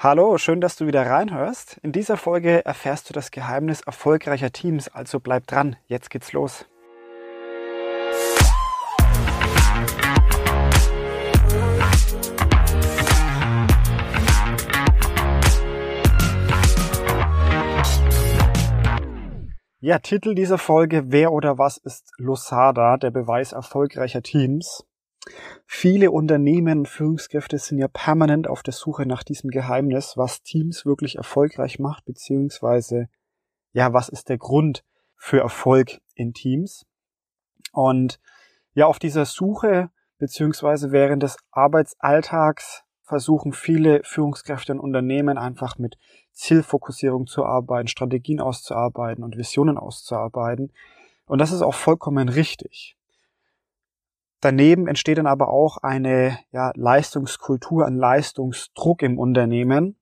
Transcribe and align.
Hallo, 0.00 0.38
schön, 0.38 0.60
dass 0.60 0.76
du 0.76 0.86
wieder 0.86 1.04
reinhörst. 1.06 1.80
In 1.82 1.90
dieser 1.90 2.16
Folge 2.16 2.64
erfährst 2.64 3.10
du 3.10 3.12
das 3.12 3.32
Geheimnis 3.32 3.80
erfolgreicher 3.80 4.52
Teams, 4.52 4.86
also 4.86 5.18
bleib 5.18 5.48
dran, 5.48 5.74
jetzt 5.88 6.10
geht's 6.10 6.32
los. 6.32 6.66
Ja, 19.80 19.98
Titel 19.98 20.36
dieser 20.36 20.58
Folge, 20.58 21.06
wer 21.10 21.32
oder 21.32 21.58
was 21.58 21.76
ist 21.76 22.12
Losada, 22.18 22.98
der 22.98 23.10
Beweis 23.10 23.50
erfolgreicher 23.50 24.22
Teams. 24.22 24.86
Viele 25.66 26.10
Unternehmen 26.10 26.80
und 26.80 26.88
Führungskräfte 26.88 27.58
sind 27.58 27.78
ja 27.78 27.88
permanent 27.88 28.48
auf 28.48 28.62
der 28.62 28.72
Suche 28.72 29.06
nach 29.06 29.22
diesem 29.22 29.50
Geheimnis, 29.50 30.16
was 30.16 30.42
Teams 30.42 30.86
wirklich 30.86 31.16
erfolgreich 31.16 31.78
macht, 31.78 32.04
beziehungsweise, 32.04 33.08
ja, 33.72 33.92
was 33.92 34.08
ist 34.08 34.28
der 34.28 34.38
Grund 34.38 34.84
für 35.16 35.40
Erfolg 35.40 36.00
in 36.14 36.32
Teams? 36.32 36.86
Und 37.72 38.20
ja, 38.74 38.86
auf 38.86 38.98
dieser 38.98 39.24
Suche, 39.24 39.90
beziehungsweise 40.18 40.92
während 40.92 41.22
des 41.22 41.36
Arbeitsalltags 41.50 42.84
versuchen 43.02 43.52
viele 43.52 44.02
Führungskräfte 44.04 44.72
und 44.72 44.80
Unternehmen 44.80 45.38
einfach 45.38 45.78
mit 45.78 45.96
Zielfokussierung 46.32 47.26
zu 47.26 47.44
arbeiten, 47.44 47.88
Strategien 47.88 48.40
auszuarbeiten 48.40 49.24
und 49.24 49.38
Visionen 49.38 49.78
auszuarbeiten. 49.78 50.72
Und 51.24 51.38
das 51.40 51.50
ist 51.50 51.62
auch 51.62 51.74
vollkommen 51.74 52.28
richtig. 52.28 52.97
Daneben 54.40 54.86
entsteht 54.86 55.18
dann 55.18 55.26
aber 55.26 55.48
auch 55.48 55.78
eine 55.78 56.38
ja, 56.52 56.72
Leistungskultur, 56.76 57.86
ein 57.86 57.96
Leistungsdruck 57.96 59.02
im 59.02 59.18
Unternehmen. 59.18 59.98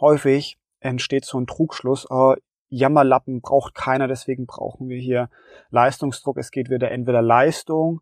Häufig 0.00 0.58
entsteht 0.80 1.26
so 1.26 1.38
ein 1.38 1.46
Trugschluss, 1.46 2.10
oh, 2.10 2.34
Jammerlappen 2.70 3.40
braucht 3.40 3.74
keiner, 3.74 4.06
deswegen 4.08 4.46
brauchen 4.46 4.88
wir 4.88 4.98
hier 4.98 5.28
Leistungsdruck. 5.70 6.38
Es 6.38 6.52
geht 6.52 6.70
wieder 6.70 6.90
entweder 6.90 7.20
Leistung 7.20 8.00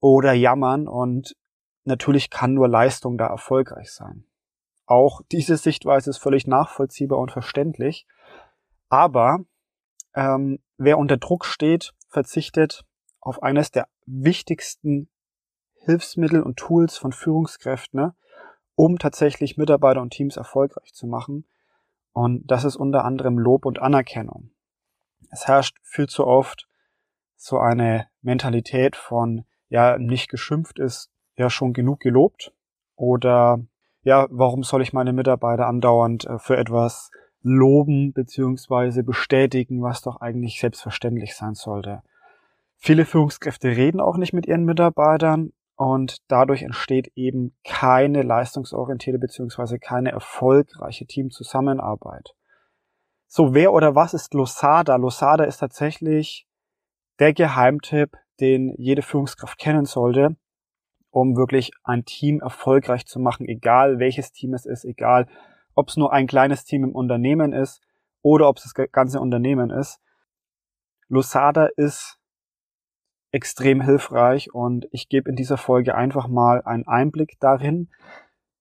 oder 0.00 0.32
Jammern 0.32 0.86
und 0.88 1.36
natürlich 1.84 2.30
kann 2.30 2.54
nur 2.54 2.68
Leistung 2.68 3.18
da 3.18 3.26
erfolgreich 3.26 3.92
sein. 3.92 4.24
Auch 4.86 5.22
diese 5.30 5.56
Sichtweise 5.56 6.10
ist 6.10 6.18
völlig 6.18 6.46
nachvollziehbar 6.46 7.18
und 7.18 7.32
verständlich. 7.32 8.06
Aber 8.88 9.40
ähm, 10.14 10.60
wer 10.78 10.98
unter 10.98 11.16
Druck 11.16 11.44
steht, 11.44 11.92
verzichtet 12.08 12.84
auf 13.20 13.42
eines 13.42 13.70
der 13.70 13.88
wichtigsten 14.06 15.08
Hilfsmittel 15.84 16.42
und 16.42 16.56
Tools 16.56 16.98
von 16.98 17.12
Führungskräften, 17.12 18.00
ne, 18.00 18.14
um 18.74 18.98
tatsächlich 18.98 19.56
Mitarbeiter 19.56 20.00
und 20.00 20.10
Teams 20.10 20.36
erfolgreich 20.36 20.92
zu 20.92 21.06
machen. 21.06 21.46
Und 22.12 22.50
das 22.50 22.64
ist 22.64 22.76
unter 22.76 23.04
anderem 23.04 23.38
Lob 23.38 23.66
und 23.66 23.80
Anerkennung. 23.80 24.50
Es 25.30 25.46
herrscht 25.46 25.78
viel 25.82 26.08
zu 26.08 26.26
oft 26.26 26.68
so 27.36 27.58
eine 27.58 28.08
Mentalität 28.20 28.96
von, 28.96 29.44
ja, 29.68 29.96
nicht 29.96 30.28
geschimpft 30.28 30.78
ist, 30.78 31.10
ja 31.36 31.48
schon 31.48 31.72
genug 31.72 32.00
gelobt. 32.00 32.52
Oder, 32.96 33.64
ja, 34.02 34.26
warum 34.30 34.62
soll 34.62 34.82
ich 34.82 34.92
meine 34.92 35.12
Mitarbeiter 35.12 35.66
andauernd 35.66 36.26
äh, 36.26 36.38
für 36.38 36.56
etwas 36.56 37.10
loben 37.42 38.12
beziehungsweise 38.12 39.02
bestätigen, 39.02 39.82
was 39.82 40.02
doch 40.02 40.20
eigentlich 40.20 40.60
selbstverständlich 40.60 41.34
sein 41.34 41.54
sollte. 41.54 42.02
Viele 42.82 43.04
Führungskräfte 43.04 43.68
reden 43.68 44.00
auch 44.00 44.16
nicht 44.16 44.32
mit 44.32 44.46
ihren 44.46 44.64
Mitarbeitern 44.64 45.52
und 45.76 46.16
dadurch 46.28 46.62
entsteht 46.62 47.12
eben 47.14 47.54
keine 47.62 48.22
leistungsorientierte 48.22 49.18
beziehungsweise 49.18 49.78
keine 49.78 50.12
erfolgreiche 50.12 51.04
Teamzusammenarbeit. 51.04 52.34
So, 53.26 53.52
wer 53.52 53.74
oder 53.74 53.94
was 53.94 54.14
ist 54.14 54.32
Losada? 54.32 54.96
Losada 54.96 55.44
ist 55.44 55.58
tatsächlich 55.58 56.48
der 57.18 57.34
Geheimtipp, 57.34 58.16
den 58.40 58.74
jede 58.78 59.02
Führungskraft 59.02 59.58
kennen 59.58 59.84
sollte, 59.84 60.36
um 61.10 61.36
wirklich 61.36 61.72
ein 61.84 62.06
Team 62.06 62.40
erfolgreich 62.40 63.04
zu 63.04 63.20
machen, 63.20 63.46
egal 63.46 63.98
welches 63.98 64.32
Team 64.32 64.54
es 64.54 64.64
ist, 64.64 64.86
egal 64.86 65.28
ob 65.74 65.90
es 65.90 65.98
nur 65.98 66.14
ein 66.14 66.26
kleines 66.26 66.64
Team 66.64 66.84
im 66.84 66.94
Unternehmen 66.94 67.52
ist 67.52 67.82
oder 68.22 68.48
ob 68.48 68.56
es 68.56 68.72
das 68.72 68.90
ganze 68.90 69.20
Unternehmen 69.20 69.68
ist. 69.68 70.00
Losada 71.08 71.68
ist 71.76 72.19
extrem 73.32 73.80
hilfreich 73.80 74.52
und 74.52 74.88
ich 74.90 75.08
gebe 75.08 75.30
in 75.30 75.36
dieser 75.36 75.56
Folge 75.56 75.94
einfach 75.94 76.28
mal 76.28 76.62
einen 76.62 76.86
Einblick 76.86 77.38
darin, 77.40 77.88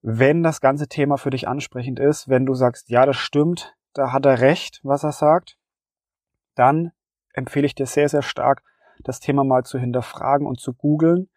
wenn 0.02 0.44
das 0.44 0.62
ganze 0.62 0.88
Thema 0.88 1.18
für 1.18 1.30
dich 1.30 1.48
ansprechend 1.48 2.00
ist, 2.00 2.30
wenn 2.30 2.46
du 2.46 2.54
sagst, 2.54 2.90
ja, 2.90 3.06
das 3.06 3.18
stimmt, 3.18 3.76
da 3.94 4.14
hat 4.14 4.26
er 4.26 4.40
recht, 4.42 4.80
was 4.84 5.04
er 5.04 5.12
sagt, 5.12 5.58
dann 6.56 6.92
empfehle 7.34 7.66
ich 7.66 7.76
dir 7.76 7.86
sehr, 7.86 8.10
sehr 8.10 8.22
stark, 8.22 8.64
das 9.04 9.20
Thema 9.20 9.44
mal 9.44 9.64
zu 9.64 9.80
hinterfragen 9.80 10.46
und 10.46 10.60
zu 10.60 10.74
googeln. 10.74 11.30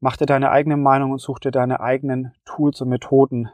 Mach 0.00 0.16
dir 0.16 0.26
deine 0.26 0.50
eigene 0.50 0.76
Meinung 0.76 1.12
und 1.12 1.20
such 1.20 1.38
dir 1.38 1.50
deine 1.50 1.80
eigenen 1.80 2.32
Tools 2.44 2.80
und 2.80 2.88
Methoden 2.88 3.48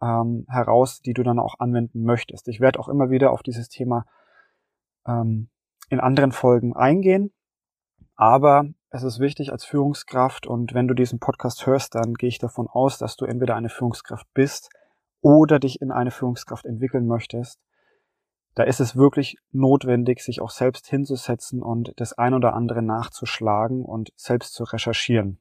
ähm, 0.00 0.46
heraus, 0.48 1.02
die 1.02 1.12
du 1.12 1.22
dann 1.22 1.38
auch 1.38 1.56
anwenden 1.58 2.02
möchtest. 2.04 2.48
Ich 2.48 2.60
werde 2.60 2.78
auch 2.78 2.88
immer 2.88 3.10
wieder 3.10 3.32
auf 3.32 3.42
dieses 3.42 3.68
Thema 3.68 4.06
ähm, 5.06 5.50
in 5.88 6.00
anderen 6.00 6.32
Folgen 6.32 6.74
eingehen. 6.74 7.32
Aber 8.20 8.66
es 8.90 9.02
ist 9.02 9.18
wichtig 9.18 9.50
als 9.50 9.64
Führungskraft 9.64 10.46
und 10.46 10.74
wenn 10.74 10.86
du 10.86 10.92
diesen 10.92 11.20
Podcast 11.20 11.64
hörst, 11.64 11.94
dann 11.94 12.12
gehe 12.12 12.28
ich 12.28 12.38
davon 12.38 12.68
aus, 12.68 12.98
dass 12.98 13.16
du 13.16 13.24
entweder 13.24 13.56
eine 13.56 13.70
Führungskraft 13.70 14.26
bist 14.34 14.68
oder 15.22 15.58
dich 15.58 15.80
in 15.80 15.90
eine 15.90 16.10
Führungskraft 16.10 16.66
entwickeln 16.66 17.06
möchtest. 17.06 17.58
Da 18.54 18.64
ist 18.64 18.78
es 18.78 18.94
wirklich 18.94 19.38
notwendig, 19.52 20.20
sich 20.20 20.42
auch 20.42 20.50
selbst 20.50 20.86
hinzusetzen 20.86 21.62
und 21.62 21.94
das 21.96 22.12
ein 22.12 22.34
oder 22.34 22.52
andere 22.52 22.82
nachzuschlagen 22.82 23.86
und 23.86 24.10
selbst 24.16 24.52
zu 24.52 24.64
recherchieren. 24.64 25.40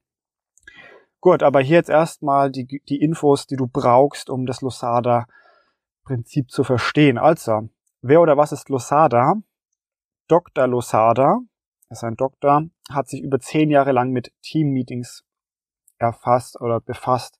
Gut, 1.20 1.44
aber 1.44 1.60
hier 1.60 1.76
jetzt 1.76 1.90
erstmal 1.90 2.50
die, 2.50 2.82
die 2.88 3.02
Infos, 3.02 3.46
die 3.46 3.58
du 3.58 3.68
brauchst, 3.68 4.30
um 4.30 4.46
das 4.46 4.62
Losada-Prinzip 4.62 6.50
zu 6.50 6.64
verstehen. 6.64 7.18
Also, 7.18 7.68
wer 8.02 8.22
oder 8.22 8.38
was 8.38 8.54
ist 8.54 8.70
Losada? 8.70 9.34
Dr. 10.30 10.66
Losada 10.66 11.40
ist 11.90 12.04
ein 12.04 12.16
Doktor, 12.16 12.66
hat 12.92 13.08
sich 13.08 13.22
über 13.22 13.40
zehn 13.40 13.70
Jahre 13.70 13.92
lang 13.92 14.12
mit 14.12 14.32
Team-Meetings 14.42 15.24
erfasst 15.98 16.60
oder 16.62 16.80
befasst, 16.80 17.40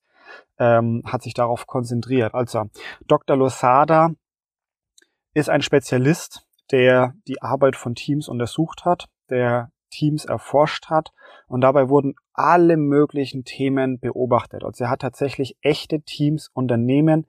ähm, 0.58 1.04
hat 1.06 1.22
sich 1.22 1.34
darauf 1.34 1.68
konzentriert. 1.68 2.34
Also 2.34 2.66
Dr. 3.08 3.38
Losada 3.38 4.12
ist 5.34 5.50
ein 5.50 5.62
Spezialist, 5.62 6.46
der 6.72 7.14
die 7.28 7.42
Arbeit 7.42 7.76
von 7.76 7.96
Teams 7.96 8.28
untersucht 8.28 8.86
hat, 8.86 9.10
der 9.30 9.72
Teams 9.92 10.26
erforscht 10.26 10.90
hat 10.90 11.12
und 11.48 11.62
dabei 11.62 11.90
wurden 11.90 12.16
alle 12.34 12.78
möglichen 12.78 13.44
Themen 13.44 14.00
beobachtet. 14.00 14.64
Also 14.64 14.84
er 14.84 14.90
hat 14.90 15.02
tatsächlich 15.02 15.58
echte 15.62 16.02
Teams, 16.02 16.50
Unternehmen 16.54 17.26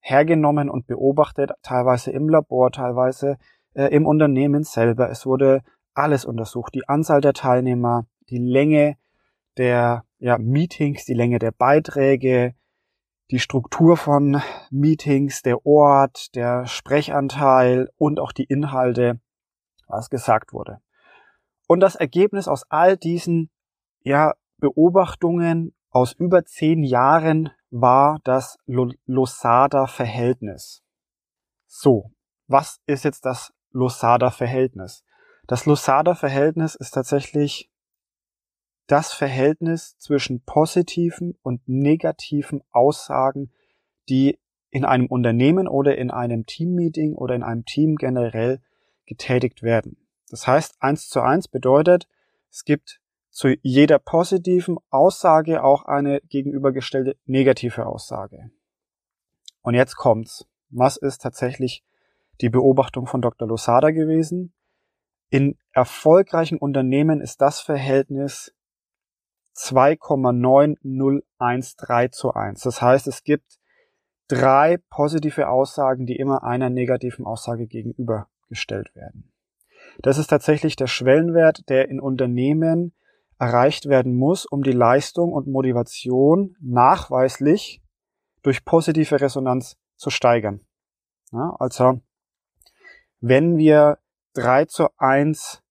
hergenommen 0.00 0.70
und 0.70 0.86
beobachtet, 0.86 1.52
teilweise 1.62 2.10
im 2.10 2.28
Labor, 2.28 2.70
teilweise 2.70 3.38
äh, 3.74 3.86
im 3.86 4.06
Unternehmen 4.06 4.64
selber. 4.64 5.10
Es 5.10 5.26
wurde 5.26 5.62
alles 5.98 6.24
untersucht. 6.24 6.74
Die 6.74 6.88
Anzahl 6.88 7.20
der 7.20 7.34
Teilnehmer, 7.34 8.06
die 8.30 8.38
Länge 8.38 8.96
der 9.56 10.04
ja, 10.18 10.38
Meetings, 10.38 11.04
die 11.04 11.14
Länge 11.14 11.38
der 11.38 11.50
Beiträge, 11.50 12.54
die 13.30 13.40
Struktur 13.40 13.96
von 13.96 14.40
Meetings, 14.70 15.42
der 15.42 15.66
Ort, 15.66 16.34
der 16.34 16.66
Sprechanteil 16.66 17.90
und 17.96 18.20
auch 18.20 18.32
die 18.32 18.44
Inhalte, 18.44 19.20
was 19.86 20.08
gesagt 20.08 20.52
wurde. 20.52 20.80
Und 21.66 21.80
das 21.80 21.96
Ergebnis 21.96 22.48
aus 22.48 22.64
all 22.70 22.96
diesen 22.96 23.50
ja, 24.00 24.34
Beobachtungen 24.58 25.74
aus 25.90 26.12
über 26.12 26.44
zehn 26.44 26.82
Jahren 26.82 27.50
war 27.70 28.18
das 28.24 28.56
Losada-Verhältnis. 28.66 30.82
So, 31.66 32.12
was 32.46 32.80
ist 32.86 33.04
jetzt 33.04 33.26
das 33.26 33.52
Losada-Verhältnis? 33.72 35.04
Das 35.48 35.64
Losada-Verhältnis 35.64 36.74
ist 36.74 36.90
tatsächlich 36.90 37.70
das 38.86 39.14
Verhältnis 39.14 39.96
zwischen 39.98 40.42
positiven 40.44 41.38
und 41.42 41.66
negativen 41.66 42.62
Aussagen, 42.70 43.50
die 44.10 44.38
in 44.70 44.84
einem 44.84 45.06
Unternehmen 45.06 45.66
oder 45.66 45.96
in 45.96 46.10
einem 46.10 46.44
Teammeeting 46.44 47.14
oder 47.14 47.34
in 47.34 47.42
einem 47.42 47.64
Team 47.64 47.96
generell 47.96 48.60
getätigt 49.06 49.62
werden. 49.62 49.96
Das 50.30 50.46
heißt, 50.46 50.76
eins 50.80 51.08
zu 51.08 51.22
eins 51.22 51.48
bedeutet, 51.48 52.06
es 52.50 52.64
gibt 52.64 53.00
zu 53.30 53.48
jeder 53.62 53.98
positiven 53.98 54.76
Aussage 54.90 55.64
auch 55.64 55.86
eine 55.86 56.20
gegenübergestellte 56.28 57.16
negative 57.24 57.86
Aussage. 57.86 58.50
Und 59.62 59.74
jetzt 59.74 59.96
kommt's. 59.96 60.46
Was 60.68 60.98
ist 60.98 61.22
tatsächlich 61.22 61.82
die 62.42 62.50
Beobachtung 62.50 63.06
von 63.06 63.22
Dr. 63.22 63.48
Losada 63.48 63.90
gewesen? 63.90 64.52
In 65.30 65.58
erfolgreichen 65.72 66.58
Unternehmen 66.58 67.20
ist 67.20 67.40
das 67.40 67.60
Verhältnis 67.60 68.54
2,9013 69.56 72.12
zu 72.12 72.32
1. 72.32 72.62
Das 72.62 72.80
heißt, 72.80 73.06
es 73.06 73.22
gibt 73.24 73.58
drei 74.28 74.78
positive 74.90 75.48
Aussagen, 75.48 76.06
die 76.06 76.16
immer 76.16 76.44
einer 76.44 76.70
negativen 76.70 77.26
Aussage 77.26 77.66
gegenübergestellt 77.66 78.94
werden. 78.94 79.32
Das 80.00 80.18
ist 80.18 80.28
tatsächlich 80.28 80.76
der 80.76 80.86
Schwellenwert, 80.86 81.68
der 81.68 81.88
in 81.88 82.00
Unternehmen 82.00 82.94
erreicht 83.38 83.88
werden 83.88 84.16
muss, 84.16 84.46
um 84.46 84.62
die 84.62 84.72
Leistung 84.72 85.32
und 85.32 85.46
Motivation 85.46 86.56
nachweislich 86.60 87.82
durch 88.42 88.64
positive 88.64 89.20
Resonanz 89.20 89.76
zu 89.96 90.10
steigern. 90.10 90.60
Ja, 91.32 91.54
also 91.58 92.00
wenn 93.20 93.58
wir 93.58 93.98
drei 94.38 94.64
zu 94.64 94.88
eins 94.96 95.62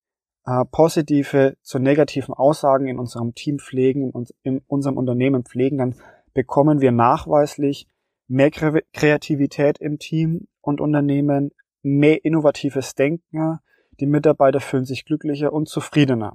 äh, 0.46 0.66
positive 0.72 1.58
zu 1.62 1.80
negativen 1.80 2.34
Aussagen 2.34 2.88
in 2.88 3.00
unserem 3.00 3.34
Team 3.34 3.60
pflegen, 3.60 4.12
und 4.12 4.34
in 4.44 4.62
unserem 4.68 4.98
Unternehmen 4.98 5.44
pflegen, 5.44 5.78
dann 5.78 5.96
bekommen 6.34 6.82
wir 6.82 6.92
nachweislich 6.92 7.88
mehr 8.28 8.52
Kreativität 8.52 9.78
im 9.80 10.00
Team 10.00 10.48
und 10.62 10.82
Unternehmen, 10.82 11.52
mehr 11.82 12.26
innovatives 12.26 12.96
Denken, 12.96 13.60
die 14.00 14.06
Mitarbeiter 14.06 14.60
fühlen 14.60 14.86
sich 14.86 15.06
glücklicher 15.06 15.54
und 15.54 15.70
zufriedener. 15.70 16.34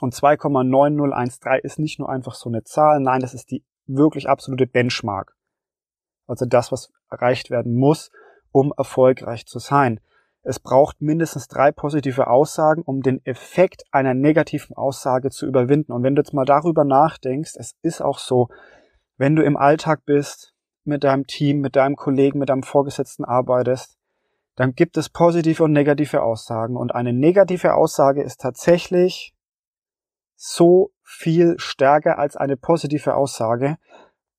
Und 0.00 0.14
2,9013 0.14 1.58
ist 1.62 1.78
nicht 1.78 1.98
nur 1.98 2.08
einfach 2.08 2.34
so 2.34 2.48
eine 2.48 2.64
Zahl, 2.64 3.00
nein, 3.00 3.20
das 3.20 3.34
ist 3.34 3.50
die 3.50 3.64
wirklich 3.86 4.28
absolute 4.28 4.66
Benchmark. 4.66 5.36
Also 6.26 6.44
das, 6.44 6.72
was 6.72 6.92
erreicht 7.10 7.50
werden 7.50 7.76
muss, 7.76 8.10
um 8.50 8.72
erfolgreich 8.76 9.46
zu 9.46 9.58
sein. 9.58 10.00
Es 10.48 10.60
braucht 10.60 11.00
mindestens 11.00 11.48
drei 11.48 11.72
positive 11.72 12.28
Aussagen, 12.28 12.82
um 12.82 13.02
den 13.02 13.20
Effekt 13.26 13.82
einer 13.90 14.14
negativen 14.14 14.76
Aussage 14.76 15.30
zu 15.30 15.44
überwinden. 15.44 15.90
Und 15.90 16.04
wenn 16.04 16.14
du 16.14 16.20
jetzt 16.20 16.34
mal 16.34 16.44
darüber 16.44 16.84
nachdenkst, 16.84 17.54
es 17.56 17.72
ist 17.82 18.00
auch 18.00 18.18
so, 18.18 18.46
wenn 19.16 19.34
du 19.34 19.42
im 19.42 19.56
Alltag 19.56 20.04
bist, 20.04 20.54
mit 20.84 21.02
deinem 21.02 21.26
Team, 21.26 21.58
mit 21.58 21.74
deinem 21.74 21.96
Kollegen, 21.96 22.38
mit 22.38 22.48
deinem 22.48 22.62
Vorgesetzten 22.62 23.24
arbeitest, 23.24 23.98
dann 24.54 24.74
gibt 24.74 24.96
es 24.96 25.08
positive 25.08 25.64
und 25.64 25.72
negative 25.72 26.22
Aussagen. 26.22 26.76
Und 26.76 26.94
eine 26.94 27.12
negative 27.12 27.74
Aussage 27.74 28.22
ist 28.22 28.40
tatsächlich 28.40 29.34
so 30.36 30.92
viel 31.02 31.58
stärker 31.58 32.20
als 32.20 32.36
eine 32.36 32.56
positive 32.56 33.16
Aussage. 33.16 33.78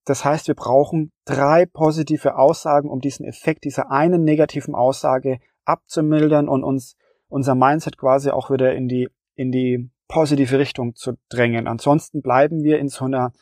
Das 0.06 0.24
heißt, 0.24 0.48
wir 0.48 0.54
brauchen 0.54 1.12
drei 1.26 1.66
positive 1.66 2.36
Aussagen, 2.36 2.88
um 2.88 3.00
diesen 3.00 3.26
Effekt 3.26 3.64
dieser 3.64 3.90
einen 3.90 4.24
negativen 4.24 4.74
Aussage 4.74 5.38
abzumildern 5.68 6.48
und 6.48 6.64
uns 6.64 6.96
unser 7.28 7.54
Mindset 7.54 7.98
quasi 7.98 8.30
auch 8.30 8.50
wieder 8.50 8.74
in 8.74 8.88
die, 8.88 9.08
in 9.34 9.52
die 9.52 9.90
positive 10.08 10.58
Richtung 10.58 10.94
zu 10.94 11.18
drängen. 11.28 11.68
Ansonsten 11.68 12.22
bleiben 12.22 12.62
wir 12.62 12.78
in 12.78 12.88
so 12.88 13.04
einer, 13.04 13.32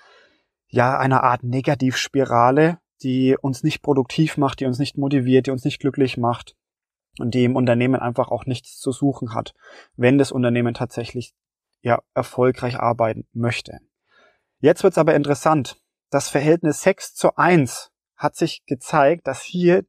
ja, 0.68 0.98
einer 0.98 1.22
Art 1.22 1.44
Negativspirale, 1.44 2.78
die 3.02 3.36
uns 3.40 3.62
nicht 3.62 3.82
produktiv 3.82 4.36
macht, 4.36 4.60
die 4.60 4.66
uns 4.66 4.78
nicht 4.78 4.98
motiviert, 4.98 5.46
die 5.46 5.50
uns 5.52 5.64
nicht 5.64 5.80
glücklich 5.80 6.16
macht 6.16 6.56
und 7.18 7.34
die 7.34 7.44
im 7.44 7.56
Unternehmen 7.56 8.00
einfach 8.00 8.28
auch 8.28 8.46
nichts 8.46 8.78
zu 8.78 8.90
suchen 8.90 9.34
hat, 9.34 9.54
wenn 9.96 10.18
das 10.18 10.32
Unternehmen 10.32 10.74
tatsächlich 10.74 11.34
ja 11.80 12.02
erfolgreich 12.14 12.80
arbeiten 12.80 13.26
möchte. 13.32 13.78
Jetzt 14.58 14.82
wird's 14.82 14.98
aber 14.98 15.14
interessant. 15.14 15.76
Das 16.10 16.28
Verhältnis 16.28 16.82
6 16.82 17.14
zu 17.14 17.36
1 17.36 17.92
hat 18.16 18.34
sich 18.34 18.64
gezeigt, 18.66 19.26
dass 19.26 19.42
hier 19.42 19.84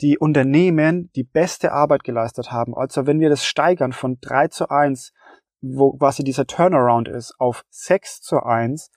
die 0.00 0.18
Unternehmen 0.18 1.10
die 1.14 1.24
beste 1.24 1.72
Arbeit 1.72 2.04
geleistet 2.04 2.50
haben. 2.50 2.74
Also 2.74 3.06
wenn 3.06 3.20
wir 3.20 3.30
das 3.30 3.44
steigern 3.44 3.92
von 3.92 4.18
3 4.20 4.48
zu 4.48 4.68
1, 4.68 5.12
wo 5.60 5.92
quasi 5.96 6.24
dieser 6.24 6.46
Turnaround 6.46 7.08
ist, 7.08 7.34
auf 7.38 7.64
6 7.70 8.20
zu 8.20 8.42
1, 8.42 8.90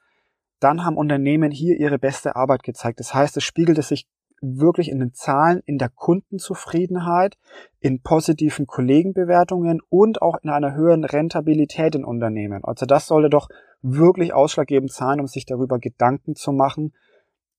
dann 0.59 0.83
haben 0.83 0.97
Unternehmen 0.97 1.51
hier 1.51 1.79
ihre 1.79 1.99
beste 1.99 2.35
Arbeit 2.35 2.63
gezeigt. 2.63 2.99
Das 2.99 3.13
heißt, 3.13 3.37
es 3.37 3.43
spiegelte 3.43 3.83
sich 3.83 4.07
wirklich 4.41 4.89
in 4.89 4.99
den 4.99 5.13
Zahlen, 5.13 5.61
in 5.65 5.77
der 5.77 5.89
Kundenzufriedenheit, 5.89 7.37
in 7.79 8.01
positiven 8.01 8.67
Kollegenbewertungen 8.67 9.79
und 9.89 10.21
auch 10.21 10.37
in 10.41 10.49
einer 10.49 10.75
höheren 10.75 11.05
Rentabilität 11.05 11.95
in 11.95 12.05
Unternehmen. 12.05 12.63
Also 12.63 12.85
das 12.85 13.07
sollte 13.07 13.29
doch 13.29 13.49
wirklich 13.81 14.33
ausschlaggebend 14.33 14.91
sein, 14.91 15.19
um 15.19 15.27
sich 15.27 15.45
darüber 15.45 15.79
Gedanken 15.79 16.35
zu 16.35 16.51
machen, 16.51 16.93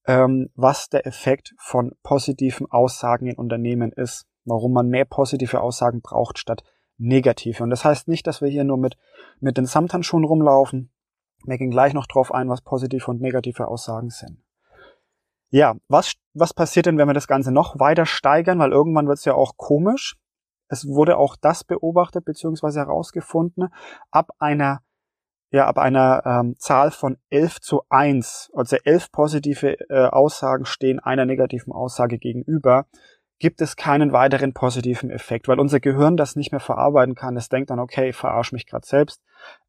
ähm, 0.09 0.49
was 0.55 0.89
der 0.89 1.07
Effekt 1.07 1.55
von 1.59 1.93
positiven 2.03 2.69
Aussagen 2.71 3.27
in 3.27 3.37
Unternehmen 3.37 3.93
ist, 3.93 4.27
warum 4.47 4.73
man 4.73 4.89
mehr 4.89 5.05
positive 5.05 5.61
Aussagen 5.61 6.01
braucht 6.01 6.39
statt 6.39 6.65
negative. 6.97 7.63
Und 7.63 7.71
das 7.71 7.85
heißt 7.85 8.09
nicht, 8.09 8.27
dass 8.27 8.41
wir 8.41 8.49
hier 8.49 8.65
nur 8.65 8.79
mit, 8.79 8.97
mit 9.39 9.59
den 9.59 9.67
Samthandschuhen 9.67 10.25
rumlaufen. 10.25 10.91
Wir 11.45 11.59
gehen 11.59 11.71
gleich 11.71 11.93
noch 11.93 12.07
drauf 12.07 12.33
ein, 12.33 12.49
was 12.49 12.63
positive 12.63 13.09
und 13.11 13.21
negative 13.21 13.69
Aussagen 13.69 14.09
sind. 14.09 14.43
Ja, 15.51 15.77
was, 15.89 16.15
was 16.33 16.55
passiert 16.55 16.87
denn, 16.87 16.97
wenn 16.97 17.09
wir 17.09 17.15
das 17.15 17.29
Ganze 17.29 17.53
noch 17.53 17.79
weiter 17.79 18.07
steigern? 18.07 18.59
Weil 18.59 18.73
irgendwann 18.73 19.09
wird 19.09 19.19
es 19.19 19.27
ja 19.27 19.35
auch 19.35 19.57
komisch. 19.57 20.17
Es 20.69 20.87
wurde 20.87 21.19
auch 21.19 21.37
das 21.37 21.65
beobachtet 21.65 22.25
bzw. 22.25 22.79
herausgefunden. 22.79 23.69
Ab 24.11 24.31
einer, 24.39 24.81
ja, 25.51 25.67
ab 25.67 25.79
einer 25.79 26.23
ähm, 26.27 26.57
Zahl 26.59 26.91
von 26.91 27.17
11 27.31 27.61
zu 27.61 27.83
1, 27.89 28.51
also 28.55 28.77
11 28.77 29.11
positive 29.13 29.81
äh, 29.89 30.07
Aussagen 30.07 30.67
stehen 30.67 31.01
einer 31.01 31.25
negativen 31.25 31.73
Aussage 31.73 32.19
gegenüber, 32.19 32.87
gibt 33.39 33.61
es 33.61 33.77
keinen 33.77 34.13
weiteren 34.13 34.53
positiven 34.53 35.11
Effekt, 35.11 35.49
weil 35.49 35.61
unser 35.61 35.81
Gehirn 35.81 36.17
das 36.17 36.37
nicht 36.37 36.51
mehr 36.51 36.61
verarbeiten 36.61 37.15
kann. 37.15 37.37
Es 37.37 37.49
denkt 37.49 37.71
dann, 37.71 37.79
okay, 37.79 38.11
ich 38.11 38.17
verarsche 38.17 38.55
mich 38.55 38.67
gerade 38.67 38.87
selbst. 38.87 39.23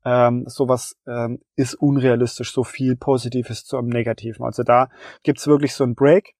Ähm, 0.04 0.46
sowas 0.48 0.98
ähm, 1.08 1.40
ist 1.56 1.76
unrealistisch, 1.76 2.52
so 2.52 2.64
viel 2.64 2.96
Positives 2.96 3.66
zu 3.66 3.78
einem 3.78 3.90
Negativen. 3.90 4.44
Also 4.44 4.64
da 4.64 4.90
gibt's 5.24 5.48
wirklich 5.48 5.76
so 5.76 5.84
einen 5.84 5.96
Break. 5.96 6.34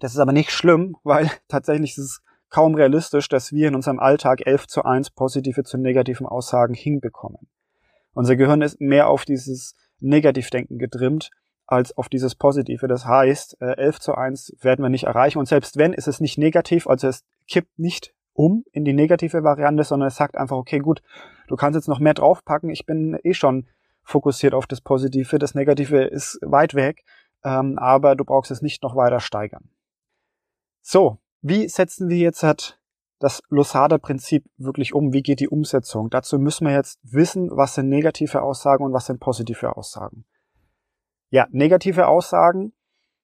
Das 0.00 0.12
ist 0.12 0.18
aber 0.18 0.32
nicht 0.32 0.50
schlimm, 0.50 0.96
weil 1.04 1.30
tatsächlich 1.48 1.92
ist 1.92 1.98
es 1.98 2.22
kaum 2.50 2.74
realistisch, 2.74 3.28
dass 3.28 3.52
wir 3.52 3.68
in 3.68 3.74
unserem 3.74 4.00
Alltag 4.00 4.46
11 4.46 4.66
zu 4.66 4.84
1 4.84 5.10
positive 5.10 5.62
zu 5.62 5.78
negativen 5.78 6.26
Aussagen 6.26 6.74
hinbekommen. 6.74 7.48
Unser 8.18 8.34
Gehirn 8.34 8.62
ist 8.62 8.80
mehr 8.80 9.08
auf 9.08 9.24
dieses 9.24 9.76
Negativdenken 10.00 10.76
getrimmt 10.80 11.30
als 11.68 11.96
auf 11.96 12.08
dieses 12.08 12.34
Positive. 12.34 12.88
Das 12.88 13.04
heißt, 13.04 13.60
11 13.60 13.78
äh, 13.78 14.00
zu 14.00 14.16
1 14.16 14.56
werden 14.60 14.82
wir 14.82 14.88
nicht 14.88 15.04
erreichen. 15.04 15.38
Und 15.38 15.46
selbst 15.46 15.76
wenn, 15.76 15.92
ist 15.92 16.08
es 16.08 16.18
nicht 16.18 16.36
negativ, 16.36 16.88
also 16.88 17.06
es 17.06 17.24
kippt 17.46 17.78
nicht 17.78 18.12
um 18.32 18.64
in 18.72 18.84
die 18.84 18.92
negative 18.92 19.44
Variante, 19.44 19.84
sondern 19.84 20.08
es 20.08 20.16
sagt 20.16 20.36
einfach, 20.36 20.56
okay, 20.56 20.80
gut, 20.80 21.00
du 21.46 21.54
kannst 21.54 21.76
jetzt 21.76 21.86
noch 21.86 22.00
mehr 22.00 22.14
draufpacken. 22.14 22.70
Ich 22.70 22.86
bin 22.86 23.16
eh 23.22 23.34
schon 23.34 23.68
fokussiert 24.02 24.52
auf 24.52 24.66
das 24.66 24.80
Positive. 24.80 25.38
Das 25.38 25.54
Negative 25.54 26.02
ist 26.02 26.40
weit 26.42 26.74
weg, 26.74 27.04
ähm, 27.44 27.78
aber 27.78 28.16
du 28.16 28.24
brauchst 28.24 28.50
es 28.50 28.62
nicht 28.62 28.82
noch 28.82 28.96
weiter 28.96 29.20
steigern. 29.20 29.70
So, 30.82 31.18
wie 31.40 31.68
setzen 31.68 32.08
wir 32.08 32.18
jetzt 32.18 32.42
halt 32.42 32.77
das 33.18 33.42
Losada-Prinzip 33.48 34.44
wirklich 34.56 34.94
um? 34.94 35.12
Wie 35.12 35.22
geht 35.22 35.40
die 35.40 35.48
Umsetzung? 35.48 36.10
Dazu 36.10 36.38
müssen 36.38 36.66
wir 36.66 36.74
jetzt 36.74 36.98
wissen, 37.02 37.50
was 37.50 37.74
sind 37.74 37.88
negative 37.88 38.42
Aussagen 38.42 38.84
und 38.84 38.92
was 38.92 39.06
sind 39.06 39.20
positive 39.20 39.76
Aussagen. 39.76 40.24
Ja, 41.30 41.46
negative 41.50 42.06
Aussagen 42.06 42.72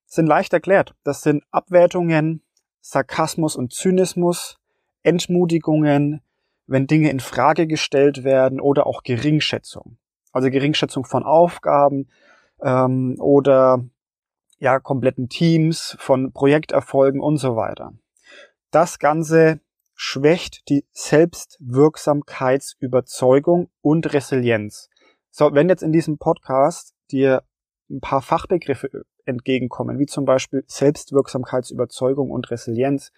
sind 0.06 0.26
leicht 0.26 0.52
erklärt. 0.52 0.94
Das 1.04 1.22
sind 1.22 1.42
Abwertungen, 1.50 2.42
Sarkasmus 2.80 3.56
und 3.56 3.72
Zynismus, 3.72 4.58
Entmutigungen, 5.02 6.20
wenn 6.66 6.86
Dinge 6.86 7.10
in 7.10 7.20
Frage 7.20 7.66
gestellt 7.66 8.24
werden 8.24 8.60
oder 8.60 8.86
auch 8.86 9.02
Geringschätzung. 9.02 9.98
Also 10.32 10.50
Geringschätzung 10.50 11.04
von 11.04 11.22
Aufgaben 11.22 12.08
ähm, 12.62 13.16
oder 13.20 13.84
ja 14.58 14.80
kompletten 14.80 15.28
Teams, 15.28 15.96
von 15.98 16.32
Projekterfolgen 16.32 17.20
und 17.20 17.36
so 17.36 17.56
weiter. 17.56 17.92
Das 18.70 18.98
Ganze 18.98 19.60
schwächt 19.94 20.68
die 20.68 20.86
Selbstwirksamkeitsüberzeugung 20.92 23.70
und 23.80 24.12
Resilienz. 24.12 24.90
So, 25.30 25.54
wenn 25.54 25.68
jetzt 25.68 25.82
in 25.82 25.92
diesem 25.92 26.18
Podcast 26.18 26.94
dir 27.10 27.42
ein 27.90 28.00
paar 28.00 28.22
Fachbegriffe 28.22 29.04
entgegenkommen, 29.24 29.98
wie 29.98 30.06
zum 30.06 30.24
Beispiel 30.24 30.64
Selbstwirksamkeitsüberzeugung 30.66 32.30
und 32.30 32.50
Resilienz, 32.50 33.12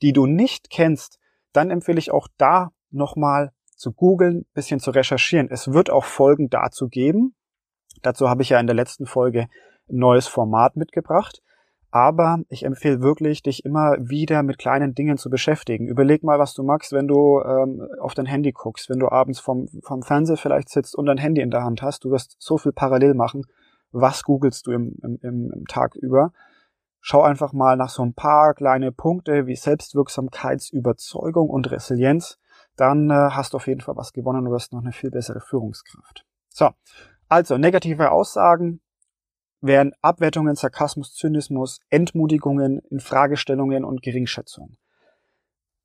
die 0.00 0.12
du 0.12 0.26
nicht 0.26 0.70
kennst, 0.70 1.18
dann 1.52 1.70
empfehle 1.70 1.98
ich 1.98 2.10
auch 2.10 2.28
da 2.38 2.72
nochmal 2.90 3.52
zu 3.76 3.92
googeln, 3.92 4.46
bisschen 4.54 4.80
zu 4.80 4.90
recherchieren. 4.90 5.48
Es 5.50 5.72
wird 5.72 5.90
auch 5.90 6.04
Folgen 6.04 6.50
dazu 6.50 6.88
geben. 6.88 7.34
Dazu 8.02 8.28
habe 8.28 8.42
ich 8.42 8.50
ja 8.50 8.60
in 8.60 8.66
der 8.66 8.76
letzten 8.76 9.06
Folge 9.06 9.48
ein 9.88 9.96
neues 9.96 10.26
Format 10.26 10.76
mitgebracht. 10.76 11.42
Aber 11.92 12.40
ich 12.48 12.64
empfehle 12.64 13.02
wirklich, 13.02 13.42
dich 13.42 13.64
immer 13.64 13.96
wieder 14.00 14.42
mit 14.42 14.58
kleinen 14.58 14.94
Dingen 14.94 15.18
zu 15.18 15.30
beschäftigen. 15.30 15.86
Überleg 15.86 16.24
mal, 16.24 16.38
was 16.38 16.54
du 16.54 16.64
magst, 16.64 16.92
wenn 16.92 17.06
du 17.06 17.40
ähm, 17.40 17.86
auf 18.00 18.14
dein 18.14 18.26
Handy 18.26 18.50
guckst, 18.50 18.88
wenn 18.90 18.98
du 18.98 19.08
abends 19.08 19.38
vom, 19.38 19.68
vom 19.84 20.02
Fernseher 20.02 20.38
vielleicht 20.38 20.70
sitzt 20.70 20.96
und 20.96 21.06
dein 21.06 21.18
Handy 21.18 21.42
in 21.42 21.50
der 21.50 21.62
Hand 21.62 21.82
hast. 21.82 22.04
Du 22.04 22.10
wirst 22.10 22.36
so 22.38 22.58
viel 22.58 22.72
parallel 22.72 23.14
machen 23.14 23.44
was 23.92 24.24
googelst 24.24 24.66
du 24.66 24.72
im, 24.72 24.96
im, 25.02 25.18
im 25.22 25.66
Tag 25.68 25.94
über. 25.94 26.32
Schau 27.00 27.22
einfach 27.22 27.52
mal 27.52 27.76
nach 27.76 27.88
so 27.88 28.02
ein 28.02 28.14
paar 28.14 28.54
kleine 28.54 28.92
Punkte 28.92 29.46
wie 29.46 29.56
Selbstwirksamkeitsüberzeugung 29.56 31.50
und 31.50 31.70
Resilienz. 31.70 32.38
Dann 32.76 33.10
äh, 33.10 33.30
hast 33.30 33.52
du 33.52 33.56
auf 33.56 33.66
jeden 33.66 33.80
Fall 33.80 33.96
was 33.96 34.12
gewonnen 34.12 34.46
und 34.46 34.52
wirst 34.52 34.72
noch 34.72 34.80
eine 34.80 34.92
viel 34.92 35.10
bessere 35.10 35.40
Führungskraft. 35.40 36.24
So, 36.48 36.70
also 37.28 37.58
negative 37.58 38.12
Aussagen 38.12 38.80
wären 39.62 39.92
Abwertungen, 40.02 40.56
Sarkasmus, 40.56 41.14
Zynismus, 41.14 41.80
Entmutigungen, 41.88 42.80
Infragestellungen 42.90 43.84
und 43.84 44.02
Geringschätzung. 44.02 44.76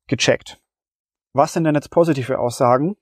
Gecheckt. 0.08 0.60
Was 1.32 1.52
sind 1.52 1.64
denn 1.64 1.74
jetzt 1.74 1.90
positive 1.90 2.38
Aussagen? 2.38 2.96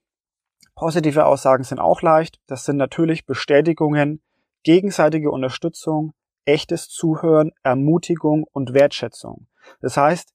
Positive 0.75 1.25
Aussagen 1.25 1.63
sind 1.63 1.79
auch 1.79 2.01
leicht. 2.01 2.39
Das 2.45 2.63
sind 2.63 2.77
natürlich 2.77 3.25
Bestätigungen, 3.25 4.21
gegenseitige 4.63 5.31
Unterstützung, 5.31 6.13
echtes 6.45 6.89
Zuhören, 6.89 7.51
Ermutigung 7.63 8.45
und 8.51 8.73
Wertschätzung. 8.73 9.47
Das 9.81 9.97
heißt, 9.97 10.33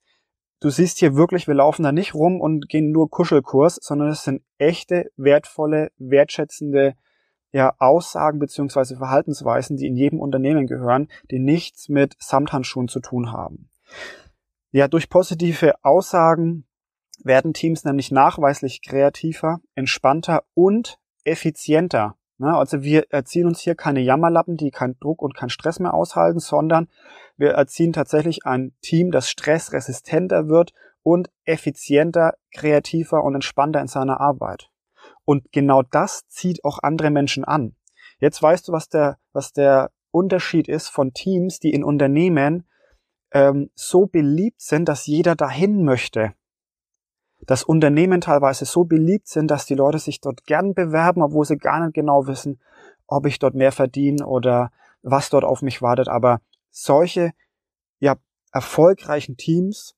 du 0.61 0.71
siehst 0.71 0.99
hier 0.99 1.15
wirklich, 1.15 1.47
wir 1.47 1.55
laufen 1.55 1.85
da 1.85 1.93
nicht 1.93 2.15
rum 2.15 2.41
und 2.41 2.69
gehen 2.69 2.91
nur 2.91 3.09
Kuschelkurs, 3.09 3.79
sondern 3.81 4.09
es 4.09 4.25
sind 4.25 4.43
echte, 4.59 5.11
wertvolle, 5.17 5.93
wertschätzende 5.99 6.95
ja, 7.53 7.75
Aussagen 7.79 8.39
beziehungsweise 8.39 8.97
Verhaltensweisen, 8.97 9.77
die 9.77 9.87
in 9.87 9.97
jedem 9.97 10.21
Unternehmen 10.21 10.67
gehören, 10.67 11.09
die 11.31 11.39
nichts 11.39 11.89
mit 11.89 12.17
Samthandschuhen 12.19 12.89
zu 12.89 13.01
tun 13.01 13.31
haben. 13.31 13.69
Ja, 14.71 14.89
durch 14.89 15.11
positive 15.11 15.75
Aussagen 15.83 16.65
werden 17.23 17.53
Teams 17.53 17.85
nämlich 17.85 18.11
nachweislich 18.11 18.81
kreativer, 18.83 19.61
entspannter 19.75 20.45
und 20.55 20.99
effizienter. 21.25 22.17
Ne, 22.39 22.57
also 22.57 22.83
wir 22.83 23.05
erziehen 23.11 23.47
uns 23.47 23.61
hier 23.61 23.75
keine 23.75 24.01
Jammerlappen, 24.01 24.57
die 24.57 24.71
keinen 24.71 24.99
Druck 24.99 25.23
und 25.23 25.37
keinen 25.37 25.51
Stress 25.51 25.79
mehr 25.79 25.95
aushalten, 25.95 26.41
sondern 26.41 26.89
wir 27.37 27.51
erziehen 27.51 27.93
tatsächlich 27.93 28.47
ein 28.47 28.73
Team, 28.81 29.11
das 29.13 29.29
stressresistenter 29.31 30.49
wird 30.49 30.73
und 31.03 31.29
effizienter, 31.45 32.35
kreativer 32.53 33.23
und 33.23 33.35
entspannter 33.35 33.81
in 33.81 33.89
seiner 33.89 34.21
Arbeit. 34.21 34.72
Und 35.25 35.53
genau 35.53 35.83
das 35.83 36.27
zieht 36.29 36.65
auch 36.65 36.79
andere 36.83 37.11
Menschen 37.11 37.45
an. 37.45 37.77
Jetzt 38.19 38.43
weißt 38.43 38.69
du, 38.69 38.73
was 38.73 38.89
der, 38.89 39.19
was 39.33 39.53
der 39.53 39.91
Unterschied 40.11 40.69
ist 40.69 40.89
von 40.89 41.13
Teams, 41.13 41.59
die 41.59 41.73
in 41.73 41.85
Unternehmen 41.85 42.67
ähm, 43.33 43.71
so 43.75 44.07
beliebt 44.07 44.61
sind, 44.61 44.89
dass 44.89 45.07
jeder 45.07 45.35
dahin 45.35 45.85
möchte. 45.85 46.35
Dass 47.41 47.65
Unternehmen 47.65 48.21
teilweise 48.21 48.65
so 48.65 48.85
beliebt 48.85 49.27
sind, 49.27 49.51
dass 49.51 49.67
die 49.67 49.75
Leute 49.75 49.99
sich 49.99 50.21
dort 50.21 50.45
gern 50.45 50.75
bewerben, 50.75 51.23
obwohl 51.23 51.45
sie 51.45 51.57
gar 51.57 51.81
nicht 51.81 51.95
genau 51.95 52.27
wissen, 52.27 52.61
ob 53.07 53.27
ich 53.27 53.39
dort 53.39 53.55
mehr 53.55 53.73
verdiene 53.73 54.27
oder 54.27 54.71
was 55.03 55.31
dort 55.31 55.45
auf 55.45 55.63
mich 55.63 55.83
wartet. 55.83 56.09
Aber 56.09 56.41
solche 56.71 57.33
ja, 57.99 58.17
erfolgreichen 58.53 59.37
Teams 59.37 59.97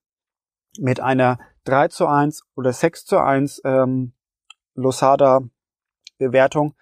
mit 0.79 1.01
einer 1.01 1.39
3 1.65 1.89
zu 1.89 2.07
1 2.07 2.45
oder 2.55 2.73
6 2.73 3.05
zu 3.05 3.19
1 3.19 3.63
ähm, 3.65 4.13
Losada 4.75 5.41
Bewertung 6.19 6.75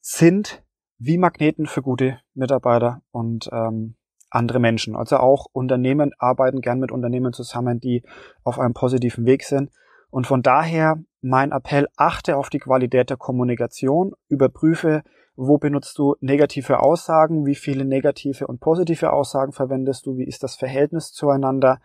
sind 0.00 0.62
wie 0.98 1.18
Magneten 1.18 1.66
für 1.66 1.82
gute 1.82 2.20
Mitarbeiter 2.34 3.02
und 3.10 3.48
ähm, 3.52 3.96
andere 4.30 4.60
Menschen. 4.60 4.96
Also 4.96 5.16
auch 5.18 5.46
Unternehmen 5.52 6.12
arbeiten 6.18 6.60
gern 6.60 6.78
mit 6.78 6.90
Unternehmen 6.90 7.32
zusammen, 7.32 7.80
die 7.80 8.02
auf 8.44 8.58
einem 8.58 8.74
positiven 8.74 9.26
Weg 9.26 9.44
sind. 9.44 9.70
Und 10.10 10.26
von 10.26 10.42
daher 10.42 11.02
mein 11.20 11.52
Appell, 11.52 11.88
achte 11.96 12.36
auf 12.36 12.50
die 12.50 12.58
Qualität 12.58 13.10
der 13.10 13.16
Kommunikation, 13.16 14.12
überprüfe, 14.28 15.02
wo 15.36 15.58
benutzt 15.58 15.96
du 15.98 16.16
negative 16.20 16.80
Aussagen, 16.80 17.46
wie 17.46 17.54
viele 17.54 17.84
negative 17.84 18.46
und 18.46 18.60
positive 18.60 19.12
Aussagen 19.12 19.52
verwendest 19.52 20.06
du, 20.06 20.16
wie 20.18 20.26
ist 20.26 20.42
das 20.42 20.56
Verhältnis 20.56 21.12
zueinander 21.12 21.80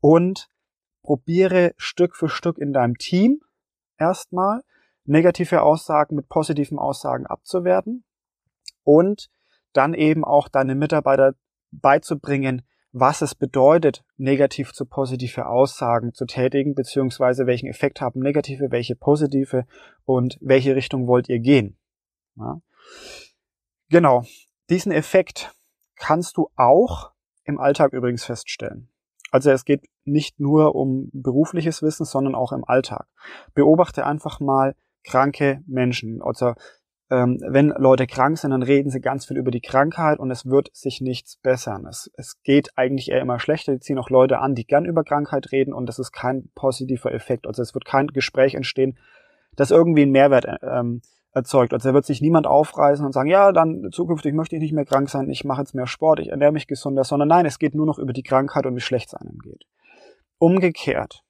und 0.00 0.50
probiere 1.02 1.72
Stück 1.76 2.16
für 2.16 2.28
Stück 2.28 2.58
in 2.58 2.72
deinem 2.72 2.98
Team 2.98 3.40
erstmal 4.00 4.62
negative 5.04 5.62
Aussagen 5.62 6.16
mit 6.16 6.28
positiven 6.28 6.78
Aussagen 6.78 7.26
abzuwerten 7.26 8.04
und 8.82 9.30
dann 9.72 9.94
eben 9.94 10.24
auch 10.24 10.48
deine 10.48 10.74
Mitarbeiter 10.74 11.34
beizubringen, 11.70 12.62
was 12.92 13.22
es 13.22 13.36
bedeutet, 13.36 14.02
negativ 14.16 14.72
zu 14.72 14.84
positive 14.84 15.46
Aussagen 15.46 16.12
zu 16.12 16.26
tätigen, 16.26 16.74
beziehungsweise 16.74 17.46
welchen 17.46 17.68
Effekt 17.68 18.00
haben 18.00 18.20
negative, 18.20 18.72
welche 18.72 18.96
positive 18.96 19.64
und 20.04 20.38
welche 20.40 20.74
Richtung 20.74 21.06
wollt 21.06 21.28
ihr 21.28 21.38
gehen. 21.38 21.78
Ja. 22.36 22.60
Genau, 23.90 24.24
diesen 24.70 24.90
Effekt 24.90 25.54
kannst 25.96 26.36
du 26.36 26.50
auch 26.56 27.12
im 27.44 27.60
Alltag 27.60 27.92
übrigens 27.92 28.24
feststellen. 28.24 28.88
Also 29.30 29.50
es 29.50 29.64
geht 29.64 29.84
nicht 30.10 30.40
nur 30.40 30.74
um 30.74 31.10
berufliches 31.12 31.82
Wissen, 31.82 32.04
sondern 32.04 32.34
auch 32.34 32.52
im 32.52 32.64
Alltag. 32.64 33.06
Beobachte 33.54 34.06
einfach 34.06 34.40
mal 34.40 34.74
kranke 35.04 35.62
Menschen. 35.66 36.20
Also 36.22 36.54
ähm, 37.10 37.38
wenn 37.46 37.70
Leute 37.70 38.06
krank 38.06 38.38
sind, 38.38 38.52
dann 38.52 38.62
reden 38.62 38.90
sie 38.90 39.00
ganz 39.00 39.26
viel 39.26 39.36
über 39.36 39.50
die 39.50 39.60
Krankheit 39.60 40.20
und 40.20 40.30
es 40.30 40.46
wird 40.46 40.70
sich 40.72 41.00
nichts 41.00 41.36
bessern. 41.36 41.86
Es, 41.86 42.10
es 42.16 42.40
geht 42.42 42.70
eigentlich 42.76 43.10
eher 43.10 43.20
immer 43.20 43.40
schlechter. 43.40 43.72
Die 43.72 43.80
ziehen 43.80 43.98
auch 43.98 44.10
Leute 44.10 44.38
an, 44.38 44.54
die 44.54 44.66
gern 44.66 44.84
über 44.84 45.02
Krankheit 45.02 45.50
reden 45.50 45.74
und 45.74 45.86
das 45.86 45.98
ist 45.98 46.12
kein 46.12 46.50
positiver 46.54 47.12
Effekt. 47.12 47.46
Also 47.46 47.62
es 47.62 47.74
wird 47.74 47.84
kein 47.84 48.06
Gespräch 48.08 48.54
entstehen, 48.54 48.98
das 49.56 49.72
irgendwie 49.72 50.02
einen 50.02 50.12
Mehrwert 50.12 50.46
ähm, 50.62 51.02
erzeugt. 51.32 51.72
Also 51.72 51.88
da 51.88 51.94
wird 51.94 52.06
sich 52.06 52.20
niemand 52.20 52.46
aufreißen 52.46 53.04
und 53.04 53.12
sagen, 53.12 53.28
ja, 53.28 53.52
dann 53.52 53.90
zukünftig 53.92 54.34
möchte 54.34 54.56
ich 54.56 54.62
nicht 54.62 54.72
mehr 54.72 54.84
krank 54.84 55.08
sein, 55.08 55.28
ich 55.30 55.44
mache 55.44 55.62
jetzt 55.62 55.74
mehr 55.74 55.86
Sport, 55.86 56.20
ich 56.20 56.28
ernähre 56.28 56.52
mich 56.52 56.66
gesunder, 56.66 57.04
sondern 57.04 57.28
nein, 57.28 57.46
es 57.46 57.58
geht 57.58 57.74
nur 57.74 57.86
noch 57.86 57.98
über 57.98 58.12
die 58.12 58.22
Krankheit 58.22 58.66
und 58.66 58.76
wie 58.76 58.80
schlecht 58.80 59.08
es 59.08 59.14
einem 59.14 59.38
geht. 59.38 59.64
Umgekehrt, 60.40 61.22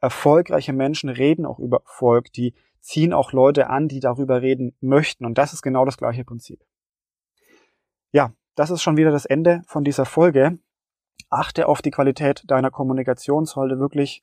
erfolgreiche 0.00 0.74
Menschen 0.74 1.08
reden 1.08 1.46
auch 1.46 1.58
über 1.58 1.78
Erfolg, 1.78 2.30
die 2.34 2.54
ziehen 2.80 3.14
auch 3.14 3.32
Leute 3.32 3.70
an, 3.70 3.88
die 3.88 4.00
darüber 4.00 4.42
reden 4.42 4.76
möchten. 4.80 5.24
Und 5.24 5.38
das 5.38 5.54
ist 5.54 5.62
genau 5.62 5.86
das 5.86 5.96
gleiche 5.96 6.24
Prinzip. 6.24 6.62
Ja, 8.12 8.34
das 8.54 8.70
ist 8.70 8.82
schon 8.82 8.98
wieder 8.98 9.10
das 9.10 9.24
Ende 9.24 9.62
von 9.66 9.82
dieser 9.82 10.04
Folge. 10.04 10.58
Achte 11.30 11.66
auf 11.68 11.80
die 11.80 11.90
Qualität 11.90 12.44
deiner 12.46 12.70
Kommunikation, 12.70 13.46
sollte 13.46 13.78
wirklich 13.78 14.22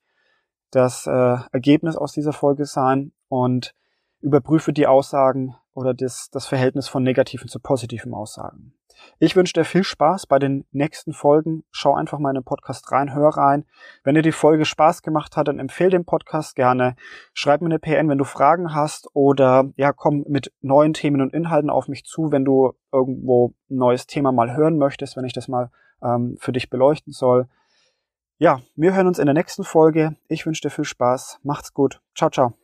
das 0.70 1.08
äh, 1.08 1.38
Ergebnis 1.52 1.96
aus 1.96 2.14
dieser 2.14 2.32
Folge 2.32 2.66
sein. 2.66 3.14
Und 3.28 3.74
überprüfe 4.20 4.72
die 4.72 4.86
Aussagen 4.86 5.56
oder 5.74 5.94
das, 5.94 6.30
das 6.32 6.48
Verhältnis 6.48 6.88
von 6.88 7.04
negativen 7.04 7.48
zu 7.48 7.60
positiven 7.60 8.14
Aussagen. 8.14 8.74
Ich 9.20 9.36
wünsche 9.36 9.54
dir 9.54 9.66
viel 9.66 9.84
Spaß 9.84 10.28
bei 10.28 10.40
den 10.40 10.66
nächsten 10.72 11.14
Folgen. 11.14 11.64
Schau 11.72 11.96
einfach 11.96 12.20
mal 12.20 12.30
in 12.30 12.36
den 12.36 12.44
Podcast 12.44 12.92
rein, 12.92 13.14
hör 13.14 13.30
rein. 13.30 13.66
Wenn 14.04 14.16
dir 14.16 14.22
die 14.22 14.32
Folge 14.32 14.66
Spaß 14.66 15.02
gemacht 15.02 15.38
hat, 15.38 15.48
dann 15.48 15.60
empfehle 15.60 15.92
den 15.92 16.06
Podcast 16.06 16.56
gerne. 16.56 16.96
Schreib 17.34 17.62
mir 17.62 17.68
eine 17.68 17.80
PN, 17.80 18.10
wenn 18.10 18.18
du 18.18 18.24
Fragen 18.24 18.74
hast 18.74 19.08
oder 19.14 19.72
ja, 19.76 19.94
komm 19.94 20.26
mit 20.28 20.52
neuen 20.62 20.94
Themen 20.94 21.22
und 21.22 21.34
Inhalten 21.34 21.70
auf 21.70 21.88
mich 21.88 22.04
zu, 22.06 22.32
wenn 22.32 22.46
du 22.46 22.74
irgendwo 22.92 23.54
ein 23.70 23.78
neues 23.78 24.08
Thema 24.08 24.32
mal 24.32 24.56
hören 24.56 24.78
möchtest, 24.78 25.18
wenn 25.18 25.26
ich 25.26 25.34
das 25.34 25.48
mal 25.48 25.72
ähm, 26.04 26.38
für 26.40 26.52
dich 26.52 26.70
beleuchten 26.70 27.14
soll. 27.14 27.48
Ja, 28.38 28.62
wir 28.76 28.96
hören 28.96 29.08
uns 29.08 29.20
in 29.20 29.28
der 29.28 29.36
nächsten 29.36 29.64
Folge. 29.64 30.16
Ich 30.28 30.46
wünsche 30.46 30.62
dir 30.62 30.72
viel 30.72 30.86
Spaß. 30.86 31.40
Macht's 31.44 31.74
gut. 31.74 32.02
Ciao, 32.16 32.30
ciao. 32.32 32.61